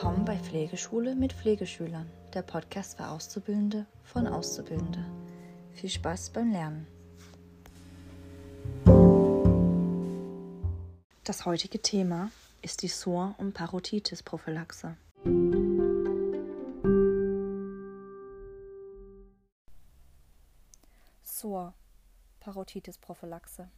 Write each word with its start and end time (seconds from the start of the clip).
Willkommen 0.00 0.24
bei 0.24 0.38
Pflegeschule 0.38 1.14
mit 1.14 1.34
Pflegeschülern, 1.34 2.10
der 2.32 2.40
Podcast 2.40 2.96
für 2.96 3.06
Auszubildende 3.06 3.84
von 4.02 4.26
Auszubildende. 4.26 5.04
Viel 5.74 5.90
Spaß 5.90 6.30
beim 6.30 6.52
Lernen. 6.52 6.86
Das 11.22 11.44
heutige 11.44 11.82
Thema 11.82 12.30
ist 12.62 12.80
die 12.80 12.88
SOR- 12.88 13.34
und 13.36 13.52
Parotitis-Prophylaxe. 13.52 14.96
SOR, 21.22 21.74
Parotitis-Prophylaxe. 22.40 23.68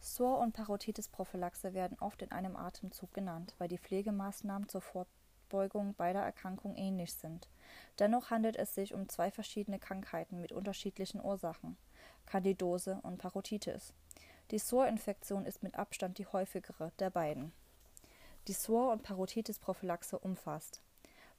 SOR 0.00 0.40
und 0.40 0.54
Parotitis-Prophylaxe 0.54 1.72
werden 1.72 1.96
oft 2.00 2.20
in 2.22 2.32
einem 2.32 2.56
Atemzug 2.56 3.14
genannt, 3.14 3.54
weil 3.58 3.68
die 3.68 3.78
Pflegemaßnahmen 3.78 4.68
zur 4.68 4.80
Vorbeugung 5.48 5.94
beider 5.94 6.20
Erkrankungen 6.20 6.76
ähnlich 6.76 7.14
sind. 7.14 7.48
Dennoch 7.98 8.30
handelt 8.30 8.56
es 8.56 8.74
sich 8.74 8.94
um 8.94 9.08
zwei 9.08 9.30
verschiedene 9.30 9.78
Krankheiten 9.78 10.40
mit 10.40 10.52
unterschiedlichen 10.52 11.22
Ursachen: 11.22 11.76
Candidose 12.26 12.98
und 13.02 13.18
Parotitis. 13.18 13.92
Die 14.50 14.58
SOR-Infektion 14.58 15.44
ist 15.44 15.62
mit 15.62 15.76
Abstand 15.76 16.18
die 16.18 16.26
häufigere 16.26 16.92
der 16.98 17.10
beiden. 17.10 17.52
Die 18.48 18.52
SOR- 18.52 18.92
und 18.92 19.02
Parotitis-Prophylaxe 19.02 20.18
umfasst 20.18 20.80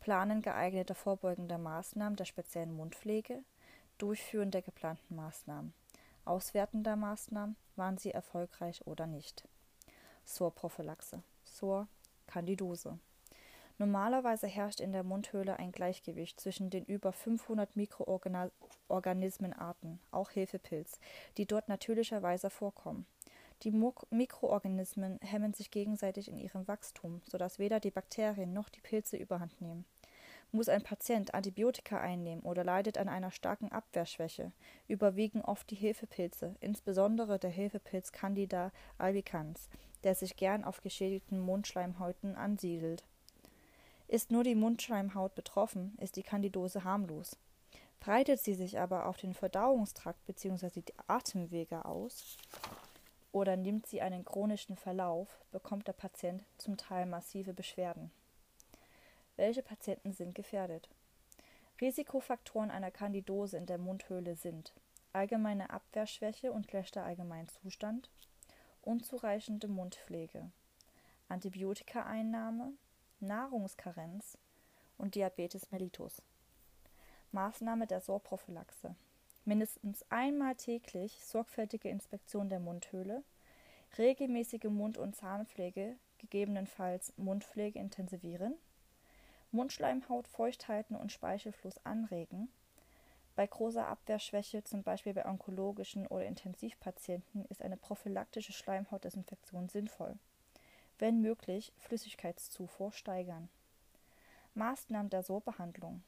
Planen 0.00 0.42
geeigneter 0.42 0.94
vorbeugender 0.94 1.58
Maßnahmen 1.58 2.16
der 2.16 2.26
speziellen 2.26 2.74
Mundpflege, 2.74 3.42
Durchführen 3.96 4.50
der 4.50 4.62
geplanten 4.62 5.16
Maßnahmen 5.16 5.72
auswertender 6.24 6.96
Maßnahmen, 6.96 7.56
waren 7.76 7.98
sie 7.98 8.10
erfolgreich 8.10 8.86
oder 8.86 9.06
nicht. 9.06 9.46
SOR-Prophylaxe. 10.24 11.22
SOR 11.44 11.86
Candidose. 12.26 12.98
Normalerweise 13.78 14.46
herrscht 14.46 14.80
in 14.80 14.92
der 14.92 15.02
Mundhöhle 15.02 15.58
ein 15.58 15.72
Gleichgewicht 15.72 16.40
zwischen 16.40 16.70
den 16.70 16.84
über 16.84 17.12
500 17.12 17.74
Mikroorganismenarten, 17.74 19.98
auch 20.12 20.30
Hefepilz, 20.30 21.00
die 21.36 21.46
dort 21.46 21.68
natürlicherweise 21.68 22.50
vorkommen. 22.50 23.04
Die 23.62 23.72
Mikroorganismen 24.10 25.18
hemmen 25.22 25.54
sich 25.54 25.72
gegenseitig 25.72 26.28
in 26.28 26.38
ihrem 26.38 26.68
Wachstum, 26.68 27.20
sodass 27.24 27.58
weder 27.58 27.80
die 27.80 27.90
Bakterien 27.90 28.52
noch 28.52 28.68
die 28.68 28.80
Pilze 28.80 29.16
überhand 29.16 29.60
nehmen. 29.60 29.84
Muss 30.52 30.68
ein 30.68 30.82
Patient 30.82 31.34
Antibiotika 31.34 31.98
einnehmen 31.98 32.44
oder 32.44 32.62
leidet 32.62 32.98
an 32.98 33.08
einer 33.08 33.32
starken 33.32 33.72
Abwehrschwäche, 33.72 34.52
überwiegen 34.86 35.40
oft 35.40 35.68
die 35.70 35.74
Hefepilze, 35.74 36.54
insbesondere 36.60 37.40
der 37.40 37.50
Hefepilz 37.50 38.12
Candida 38.12 38.70
albicans, 38.98 39.68
der 40.04 40.14
sich 40.14 40.36
gern 40.36 40.62
auf 40.62 40.80
geschädigten 40.80 41.40
Mundschleimhäuten 41.40 42.36
ansiedelt. 42.36 43.02
Ist 44.06 44.30
nur 44.30 44.44
die 44.44 44.54
Mundschleimhaut 44.54 45.34
betroffen, 45.34 45.96
ist 46.00 46.16
die 46.16 46.22
Candidose 46.22 46.84
harmlos. 46.84 47.36
Breitet 48.00 48.40
sie 48.40 48.54
sich 48.54 48.78
aber 48.78 49.06
auf 49.06 49.16
den 49.16 49.32
Verdauungstrakt 49.32 50.24
bzw. 50.26 50.82
die 50.82 50.94
Atemwege 51.06 51.84
aus 51.84 52.36
oder 53.32 53.56
nimmt 53.56 53.86
sie 53.86 54.02
einen 54.02 54.24
chronischen 54.24 54.76
Verlauf, 54.76 55.42
bekommt 55.50 55.88
der 55.88 55.94
Patient 55.94 56.44
zum 56.58 56.76
Teil 56.76 57.06
massive 57.06 57.54
Beschwerden. 57.54 58.12
Welche 59.36 59.62
Patienten 59.62 60.12
sind 60.12 60.34
gefährdet? 60.34 60.88
Risikofaktoren 61.80 62.70
einer 62.70 62.92
Kandidose 62.92 63.56
in 63.56 63.66
der 63.66 63.78
Mundhöhle 63.78 64.36
sind 64.36 64.72
allgemeine 65.12 65.70
Abwehrschwäche 65.70 66.52
und 66.52 66.66
schlechter 66.66 67.04
Allgemeinzustand, 67.04 68.10
unzureichende 68.82 69.66
Mundpflege, 69.66 70.50
Antibiotikaeinnahme, 71.28 72.72
Nahrungskarenz 73.26 74.38
und 74.98 75.14
Diabetes 75.14 75.70
mellitus. 75.70 76.22
Maßnahme 77.32 77.86
der 77.86 78.00
Sorprophylaxe. 78.00 78.94
Mindestens 79.44 80.04
einmal 80.10 80.54
täglich 80.54 81.22
sorgfältige 81.24 81.88
Inspektion 81.88 82.48
der 82.48 82.60
Mundhöhle, 82.60 83.22
regelmäßige 83.98 84.64
Mund- 84.64 84.98
und 84.98 85.16
Zahnpflege, 85.16 85.96
gegebenenfalls 86.18 87.12
Mundpflege 87.16 87.78
intensivieren, 87.78 88.54
Mundschleimhaut 89.50 90.26
feucht 90.26 90.68
halten 90.68 90.96
und 90.96 91.12
Speichelfluss 91.12 91.84
anregen. 91.84 92.48
Bei 93.36 93.46
großer 93.46 93.86
Abwehrschwäche, 93.86 94.64
zum 94.64 94.82
Beispiel 94.82 95.12
bei 95.12 95.26
onkologischen 95.26 96.06
oder 96.06 96.24
Intensivpatienten, 96.24 97.44
ist 97.46 97.62
eine 97.62 97.76
prophylaktische 97.76 98.52
Schleimhautdesinfektion 98.52 99.68
sinnvoll. 99.68 100.16
Wenn 100.98 101.20
möglich, 101.20 101.72
Flüssigkeitszufuhr 101.78 102.92
steigern. 102.92 103.48
Maßnahmen 104.54 105.10
der 105.10 105.22
Sohrbehandlung. 105.22 106.02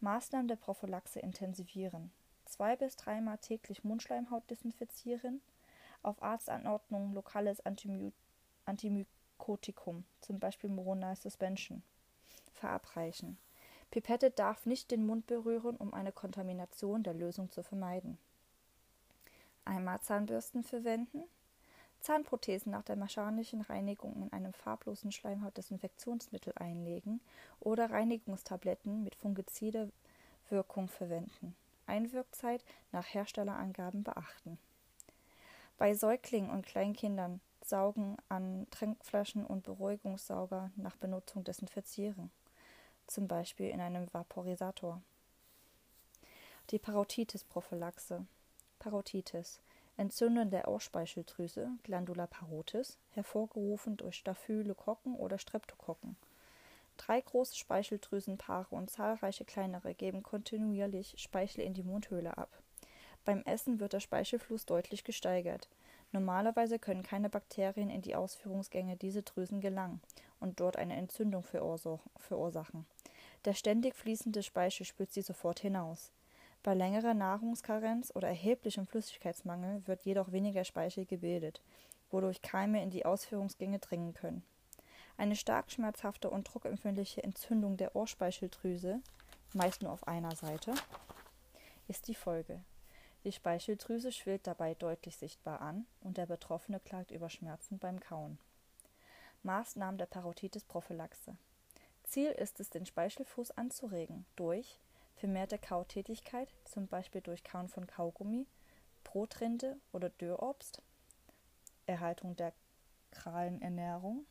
Maßnahmen 0.00 0.48
der 0.48 0.56
Prophylaxe 0.56 1.20
intensivieren. 1.20 2.12
Zwei 2.44 2.76
bis 2.76 2.96
dreimal 2.96 3.38
täglich 3.38 3.84
Mundschleimhaut 3.84 4.48
desinfizieren. 4.50 5.40
Auf 6.02 6.22
Arztanordnung 6.22 7.14
lokales 7.14 7.62
Antimykotikum, 8.66 10.04
zum 10.20 10.38
Beispiel 10.40 10.68
Moronal 10.68 11.16
Suspension 11.16 11.82
verabreichen. 12.52 13.38
Pipette 13.90 14.30
darf 14.30 14.66
nicht 14.66 14.90
den 14.90 15.04
Mund 15.04 15.26
berühren, 15.26 15.76
um 15.76 15.92
eine 15.92 16.12
Kontamination 16.12 17.02
der 17.02 17.14
Lösung 17.14 17.50
zu 17.50 17.62
vermeiden. 17.62 18.18
Einmal 19.64 20.00
Zahnbürsten 20.00 20.64
verwenden. 20.64 21.24
Zahnprothesen 22.02 22.72
nach 22.72 22.82
der 22.82 22.96
mechanischen 22.96 23.62
Reinigung 23.62 24.22
in 24.22 24.32
einem 24.32 24.52
farblosen 24.52 25.12
Schleimhautdesinfektionsmittel 25.12 26.52
einlegen 26.56 27.20
oder 27.60 27.90
Reinigungstabletten 27.90 29.02
mit 29.02 29.14
fungizider 29.14 29.88
Wirkung 30.50 30.88
verwenden. 30.88 31.56
Einwirkzeit 31.86 32.64
nach 32.90 33.06
Herstellerangaben 33.06 34.02
beachten. 34.02 34.58
Bei 35.78 35.94
Säuglingen 35.94 36.50
und 36.50 36.66
Kleinkindern 36.66 37.40
Saugen 37.64 38.16
an 38.28 38.66
Trinkflaschen 38.70 39.46
und 39.46 39.62
Beruhigungssauger 39.62 40.70
nach 40.76 40.96
Benutzung 40.96 41.44
desinfizieren 41.44 42.30
zum 43.06 43.28
Beispiel 43.28 43.68
in 43.68 43.80
einem 43.80 44.12
Vaporisator. 44.12 45.02
Die 46.70 46.78
Parotitis-Prophylaxe. 46.78 48.26
Parotitis. 48.78 49.60
Entzündung 49.96 50.50
der 50.50 50.68
Ausspeicheldrüse, 50.68 51.70
Glandula 51.82 52.26
parotis, 52.26 52.98
hervorgerufen 53.10 53.96
durch 53.96 54.16
Staphylokokken 54.16 55.14
oder 55.14 55.38
Streptokokken. 55.38 56.16
Drei 56.96 57.20
große 57.20 57.56
Speicheldrüsenpaare 57.56 58.74
und 58.74 58.90
zahlreiche 58.90 59.44
kleinere 59.44 59.94
geben 59.94 60.22
kontinuierlich 60.22 61.14
Speichel 61.18 61.64
in 61.64 61.74
die 61.74 61.82
Mundhöhle 61.82 62.36
ab. 62.38 62.48
Beim 63.24 63.42
Essen 63.42 63.80
wird 63.80 63.92
der 63.92 64.00
Speichelfluss 64.00 64.66
deutlich 64.66 65.04
gesteigert. 65.04 65.68
Normalerweise 66.10 66.78
können 66.78 67.02
keine 67.02 67.30
Bakterien 67.30 67.88
in 67.88 68.02
die 68.02 68.14
Ausführungsgänge 68.14 68.96
dieser 68.96 69.22
Drüsen 69.22 69.60
gelangen 69.60 70.00
und 70.40 70.60
dort 70.60 70.76
eine 70.76 70.96
Entzündung 70.96 71.44
verursachen. 71.44 72.86
Der 73.44 73.54
ständig 73.54 73.94
fließende 73.94 74.42
Speichel 74.42 74.86
spült 74.86 75.12
sie 75.12 75.22
sofort 75.22 75.60
hinaus. 75.60 76.12
Bei 76.62 76.74
längerer 76.74 77.14
Nahrungskarenz 77.14 78.12
oder 78.14 78.28
erheblichem 78.28 78.86
Flüssigkeitsmangel 78.86 79.86
wird 79.86 80.02
jedoch 80.02 80.30
weniger 80.30 80.62
Speichel 80.64 81.04
gebildet, 81.06 81.60
wodurch 82.10 82.40
Keime 82.40 82.80
in 82.82 82.90
die 82.90 83.04
Ausführungsgänge 83.04 83.80
dringen 83.80 84.14
können. 84.14 84.44
Eine 85.16 85.34
stark 85.34 85.72
schmerzhafte 85.72 86.30
und 86.30 86.44
druckempfindliche 86.44 87.24
Entzündung 87.24 87.76
der 87.76 87.96
Ohrspeicheldrüse, 87.96 89.00
meist 89.54 89.82
nur 89.82 89.90
auf 89.90 90.06
einer 90.06 90.36
Seite, 90.36 90.72
ist 91.88 92.06
die 92.06 92.14
Folge. 92.14 92.62
Die 93.24 93.32
Speicheldrüse 93.32 94.12
schwillt 94.12 94.46
dabei 94.46 94.74
deutlich 94.74 95.16
sichtbar 95.16 95.60
an 95.60 95.86
und 96.00 96.16
der 96.16 96.26
Betroffene 96.26 96.78
klagt 96.78 97.10
über 97.10 97.28
Schmerzen 97.28 97.78
beim 97.78 97.98
Kauen. 97.98 98.38
Maßnahmen 99.42 99.98
der 99.98 100.06
Parotitis-Prophylaxe. 100.06 101.36
Ziel 102.04 102.30
ist 102.30 102.60
es, 102.60 102.70
den 102.70 102.86
Speichelfluss 102.86 103.50
anzuregen 103.50 104.26
durch 104.36 104.78
vermehrte 105.22 105.56
Kautätigkeit, 105.56 106.48
zum 106.64 106.88
Beispiel 106.88 107.20
durch 107.20 107.44
Kauen 107.44 107.68
von 107.68 107.86
Kaugummi, 107.86 108.44
Brotrinde 109.04 109.76
oder 109.92 110.08
Dürrobst, 110.08 110.82
Erhaltung 111.86 112.34
der 112.34 112.52
kralen 113.12 113.62
Ernährung, 113.62 114.26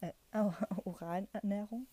äh, 0.00 0.10
oralen 0.84 1.28
Ernährung, 1.32 1.86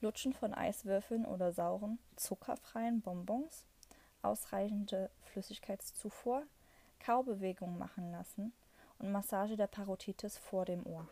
Lutschen 0.00 0.32
von 0.32 0.54
Eiswürfeln 0.54 1.26
oder 1.26 1.52
sauren, 1.52 1.98
zuckerfreien 2.16 3.02
Bonbons, 3.02 3.66
ausreichende 4.22 5.10
Flüssigkeitszufuhr, 5.20 6.46
Kaubewegungen 6.98 7.76
machen 7.76 8.10
lassen 8.10 8.54
und 8.98 9.12
Massage 9.12 9.58
der 9.58 9.66
Parotitis 9.66 10.38
vor 10.38 10.64
dem 10.64 10.86
Ohr. 10.86 11.06